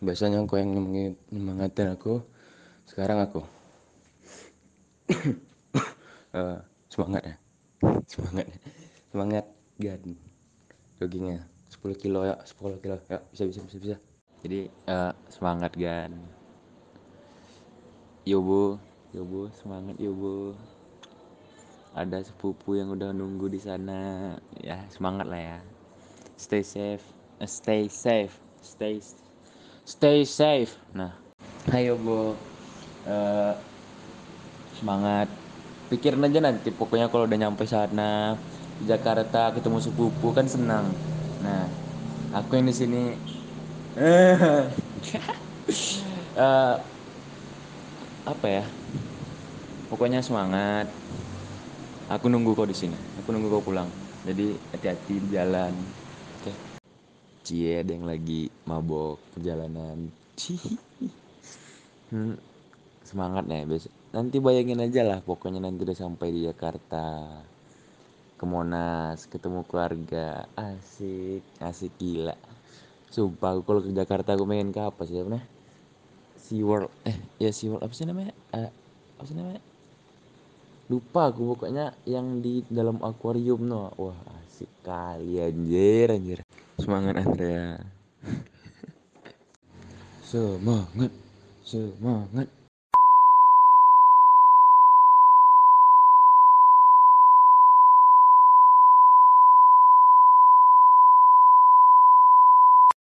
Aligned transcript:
biasanya 0.00 0.40
aku 0.40 0.56
yang 0.56 0.72
nyemangatin 1.28 1.92
aku. 1.92 2.24
Sekarang 2.88 3.20
aku. 3.20 3.44
Uh, 6.32 6.58
semangat 6.92 7.22
ya. 7.22 7.36
Semangat. 8.10 8.46
Semangat 9.12 9.46
gan. 9.76 10.02
Joggingnya. 10.98 11.44
10 11.70 12.02
kilo 12.02 12.26
ya 12.26 12.36
10 12.42 12.82
kilo. 12.82 12.96
Ya 13.06 13.22
bisa 13.30 13.44
bisa 13.46 13.60
bisa 13.62 13.76
bisa. 13.78 13.96
Jadi 14.40 14.72
uh, 14.88 15.12
semangat 15.28 15.76
gan. 15.76 16.16
Yo 18.24 18.40
bu. 18.40 18.80
Yo 19.12 19.22
bu. 19.22 19.52
Semangat 19.52 20.00
yo 20.00 20.16
bu. 20.16 20.56
Ada 21.92 22.24
sepupu 22.24 22.80
yang 22.80 22.96
udah 22.96 23.12
nunggu 23.12 23.52
di 23.52 23.60
sana. 23.60 24.34
Ya 24.64 24.80
semangat 24.88 25.28
lah 25.28 25.40
ya. 25.40 25.58
Stay 26.40 26.64
safe. 26.64 27.04
Uh, 27.36 27.46
stay 27.46 27.84
safe. 27.86 28.34
Stay 28.64 29.00
stay 29.84 30.24
safe. 30.26 30.76
Nah. 30.92 31.14
Ayo 31.70 31.94
bu 32.00 32.34
uh, 33.06 33.52
semangat. 34.80 35.28
Pikirin 35.92 36.24
aja 36.24 36.40
nanti 36.40 36.70
pokoknya 36.70 37.10
kalau 37.10 37.26
udah 37.26 37.38
nyampe 37.38 37.66
sana 37.66 38.38
Jakarta 38.86 39.52
ketemu 39.52 39.78
sepupu 39.82 40.32
kan 40.32 40.46
senang. 40.48 40.88
Nah 41.44 41.68
aku 42.32 42.56
yang 42.56 42.70
di 42.70 42.74
sini. 42.74 43.02
Uh, 43.98 44.70
apa 48.30 48.46
ya? 48.46 48.64
Pokoknya 49.90 50.22
semangat. 50.22 50.86
Aku 52.10 52.26
nunggu 52.26 52.54
kau 52.54 52.66
di 52.66 52.74
sini. 52.74 52.96
Aku 53.22 53.30
nunggu 53.30 53.50
kau 53.50 53.62
pulang. 53.62 53.86
Jadi 54.26 54.54
hati-hati 54.74 55.14
di 55.22 55.28
jalan. 55.34 55.74
Oke. 56.40 56.50
okay. 56.50 56.79
Cie 57.44 57.80
ada 57.80 57.90
yang 57.90 58.06
lagi 58.06 58.52
mabok 58.68 59.20
perjalanan. 59.36 60.12
Hmm, 62.10 62.34
semangat 63.06 63.46
nih 63.46 63.62
besok 63.70 63.94
nanti 64.10 64.42
bayangin 64.42 64.82
aja 64.82 65.06
lah 65.06 65.22
pokoknya 65.22 65.62
nanti 65.62 65.86
udah 65.86 65.94
sampai 65.94 66.34
di 66.34 66.40
Jakarta. 66.46 67.30
Ke 68.34 68.44
Monas 68.48 69.28
ketemu 69.28 69.62
keluarga. 69.68 70.48
Asik 70.56 71.44
asik 71.60 71.92
gila. 72.00 72.34
Sumpah 73.12 73.60
kalau 73.62 73.84
ke 73.84 73.92
Jakarta 73.92 74.32
aku 74.32 74.48
pengen 74.48 74.72
ke 74.72 74.80
apa 74.80 75.04
sih 75.04 75.20
namanya? 75.20 75.44
Sea 76.40 76.64
World. 76.64 76.90
Eh 77.04 77.16
ya 77.36 77.52
Sea 77.52 77.68
World. 77.68 77.84
Apa 77.84 77.92
sih 77.92 78.08
namanya? 78.08 78.32
Uh, 78.50 78.72
apa 79.20 79.24
sih 79.28 79.36
namanya 79.36 79.60
lupa 80.90 81.30
aku 81.30 81.54
pokoknya 81.54 81.94
yang 82.02 82.42
di 82.42 82.66
dalam 82.66 82.98
akuarium 82.98 83.62
no. 83.62 83.94
Wah 83.94 84.18
asik 84.42 84.66
kali 84.82 85.38
anjir 85.38 86.10
anjir. 86.10 86.38
Semangat 86.82 87.22
Andrea. 87.22 87.78
Semangat 90.30 91.14
semangat 91.62 92.50